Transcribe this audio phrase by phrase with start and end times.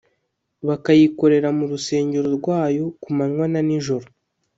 [0.67, 4.07] bakayikorera mu rusengero rwayo ku manywa na nijoro,